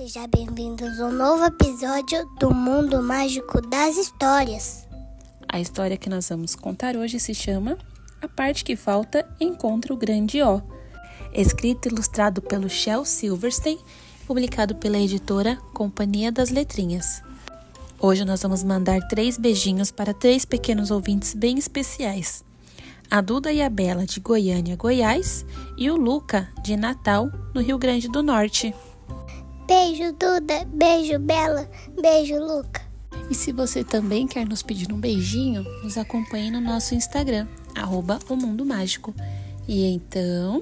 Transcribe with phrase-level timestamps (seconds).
[0.00, 4.88] Sejam bem-vindos a um novo episódio do Mundo Mágico das Histórias.
[5.46, 7.76] A história que nós vamos contar hoje se chama
[8.22, 10.62] A Parte que Falta Encontra o Grande O,
[11.34, 13.78] escrito e ilustrado pelo Shel Silverstein,
[14.26, 17.22] publicado pela editora Companhia das Letrinhas.
[17.98, 22.42] Hoje nós vamos mandar três beijinhos para três pequenos ouvintes bem especiais.
[23.10, 25.44] A Duda e a Bela de Goiânia, Goiás,
[25.76, 28.74] e o Luca de Natal, no Rio Grande do Norte.
[29.70, 30.64] Beijo, Duda.
[30.66, 31.70] Beijo, Bela.
[32.02, 32.82] Beijo, Luca.
[33.30, 38.18] E se você também quer nos pedir um beijinho, nos acompanhe no nosso Instagram, arroba
[38.28, 39.14] o Mundo Mágico.
[39.68, 40.60] E então.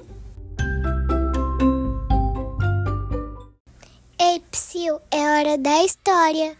[4.19, 6.55] Ei, Psyu, é hora da história.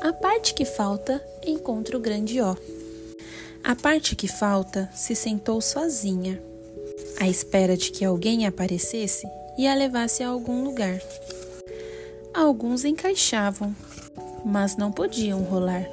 [0.00, 2.85] A parte que falta encontra o grande O.
[3.66, 6.40] A parte que falta se sentou sozinha,
[7.18, 9.26] à espera de que alguém aparecesse
[9.58, 11.00] e a levasse a algum lugar.
[12.32, 13.74] Alguns encaixavam,
[14.44, 15.84] mas não podiam rolar.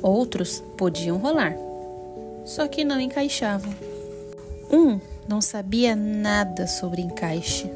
[0.00, 1.56] Outros podiam rolar,
[2.44, 3.74] só que não encaixavam.
[4.70, 7.68] Um não sabia nada sobre encaixe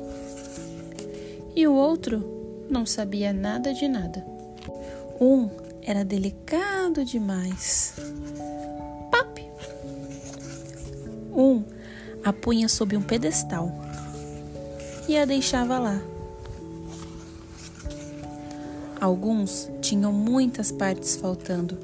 [1.57, 4.25] e o outro não sabia nada de nada.
[5.21, 7.95] Um era delicado demais.
[9.11, 9.51] Pop!
[11.31, 11.63] Um
[12.25, 13.71] a punha sob um pedestal
[15.07, 16.01] e a deixava lá.
[18.99, 21.77] Alguns tinham muitas partes faltando.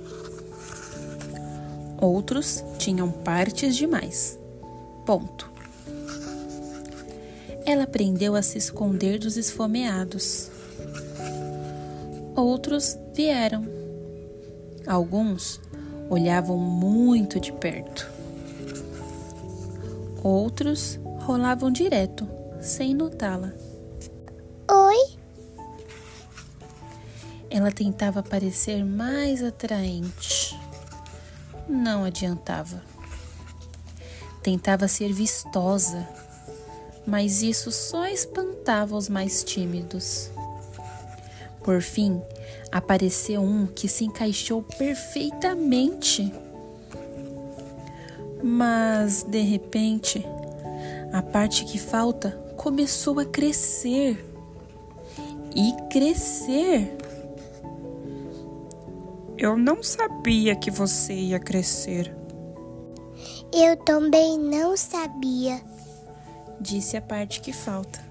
[2.01, 4.39] Outros tinham partes demais.
[5.05, 5.51] Ponto.
[7.67, 10.51] Ela aprendeu a se esconder dos esfomeados.
[12.35, 13.80] Outros vieram
[14.91, 15.60] Alguns
[16.08, 18.10] olhavam muito de perto.
[20.20, 22.28] Outros rolavam direto,
[22.61, 23.52] sem notá-la.
[24.68, 25.17] Oi?
[27.48, 30.58] Ela tentava parecer mais atraente.
[31.68, 32.83] Não adiantava.
[34.42, 36.05] Tentava ser vistosa,
[37.06, 40.33] mas isso só espantava os mais tímidos.
[41.62, 42.20] Por fim,
[42.70, 46.33] apareceu um que se encaixou perfeitamente.
[48.42, 50.25] Mas, de repente,
[51.13, 54.27] a parte que falta começou a crescer.
[55.55, 56.97] E crescer.
[59.36, 62.14] Eu não sabia que você ia crescer.
[63.53, 65.61] Eu também não sabia.
[66.61, 68.10] Disse a parte que falta.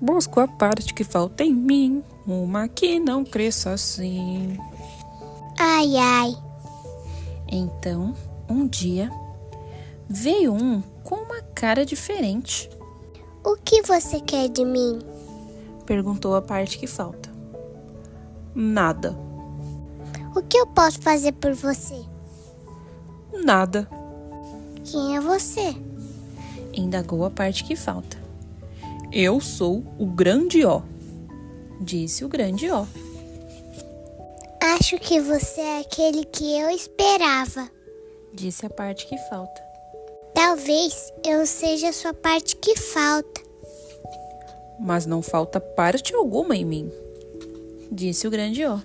[0.00, 4.56] Busco a parte que falta em mim, uma que não cresça assim.
[5.58, 6.36] Ai, ai.
[7.48, 8.14] Então,
[8.48, 9.10] um dia,
[10.08, 12.70] veio um com uma cara diferente.
[13.42, 14.98] O que você quer de mim?
[15.86, 17.30] Perguntou a parte que falta.
[18.54, 19.16] Nada.
[20.36, 21.98] O que eu posso fazer por você?
[23.44, 23.88] Nada.
[24.84, 25.74] Quem é você?
[26.74, 28.17] Indagou a parte que falta.
[29.10, 30.82] Eu sou o grande O.
[31.80, 32.86] Disse o grande O.
[34.60, 37.70] Acho que você é aquele que eu esperava.
[38.34, 39.62] Disse a parte que falta.
[40.34, 43.40] Talvez eu seja a sua parte que falta.
[44.78, 46.92] Mas não falta parte alguma em mim.
[47.90, 48.80] Disse o grande O.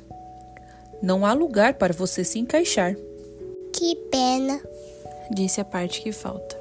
[1.02, 2.96] Não há lugar para você se encaixar.
[3.74, 4.62] Que pena.
[5.30, 6.53] Disse a parte que falta.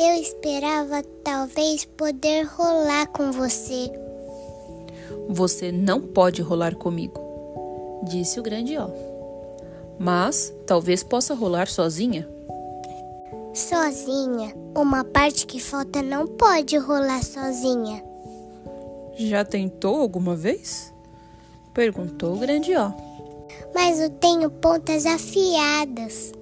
[0.00, 3.90] Eu esperava talvez poder rolar com você.
[5.28, 7.20] Você não pode rolar comigo.
[8.04, 8.92] Disse o grande O.
[9.98, 12.28] Mas talvez possa rolar sozinha.
[13.52, 18.00] Sozinha, uma parte que falta não pode rolar sozinha.
[19.16, 20.94] Já tentou alguma vez?
[21.74, 22.94] Perguntou o grande O.
[23.74, 26.32] Mas eu tenho pontas afiadas.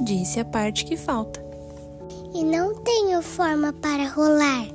[0.00, 1.43] Disse a parte que falta.
[2.34, 4.66] E não tenho forma para rolar.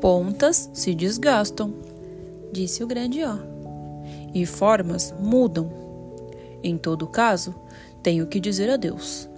[0.00, 1.72] Pontas se desgastam,
[2.52, 3.38] disse o grande O.
[4.34, 5.70] E formas mudam.
[6.62, 7.54] Em todo caso,
[8.02, 9.28] tenho que dizer adeus.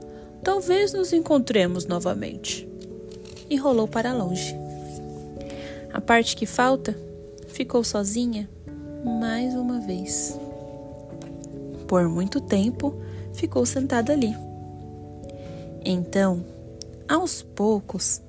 [0.43, 2.67] Talvez nos encontremos novamente.
[3.51, 4.57] E rolou para longe.
[5.93, 6.97] A parte que falta
[7.49, 8.49] ficou sozinha
[9.05, 10.39] mais uma vez.
[11.87, 12.95] Por muito tempo
[13.35, 14.35] ficou sentada ali.
[15.85, 16.45] Então,
[17.11, 18.23] aos poucos,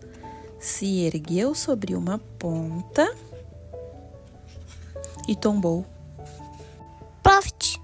[0.59, 3.15] se ergueu sobre uma ponta
[5.27, 5.85] e tombou.
[7.21, 7.79] Profit!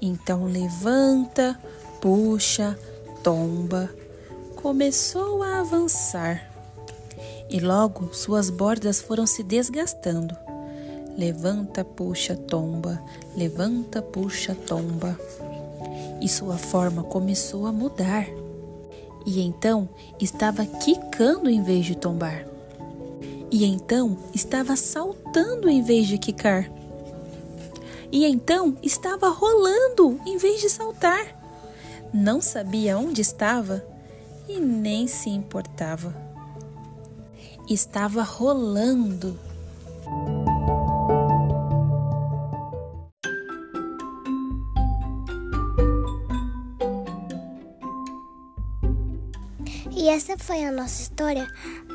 [0.00, 1.58] Então levanta,
[2.00, 2.78] puxa,
[3.22, 3.88] tomba.
[4.56, 6.52] Começou a avançar
[7.48, 10.36] e logo suas bordas foram se desgastando.
[11.16, 13.02] Levanta, puxa, tomba,
[13.36, 15.18] levanta, puxa, tomba.
[16.20, 18.26] E sua forma começou a mudar.
[19.24, 19.88] E então
[20.20, 22.46] estava quicando em vez de tombar.
[23.50, 26.70] E então estava saltando em vez de quicar.
[28.10, 31.40] E então estava rolando em vez de saltar.
[32.12, 33.84] Não sabia onde estava
[34.48, 36.14] e nem se importava.
[37.68, 39.38] Estava rolando.
[49.94, 51.46] E essa foi a nossa história.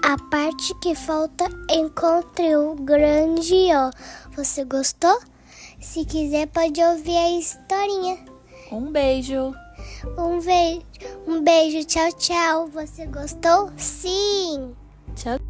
[0.03, 4.35] A parte que falta encontre o grande O.
[4.35, 5.19] Você gostou?
[5.79, 8.17] Se quiser, pode ouvir a historinha.
[8.71, 9.53] Um beijo.
[10.17, 10.81] Um beijo.
[11.27, 11.85] Um beijo.
[11.85, 12.67] Tchau, tchau.
[12.67, 13.71] Você gostou?
[13.77, 14.75] Sim.
[15.15, 15.46] Tchau.